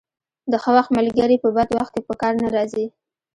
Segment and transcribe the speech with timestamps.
[0.51, 2.85] د ښه وخت ملګري په بد وخت کې په کار نه راځي.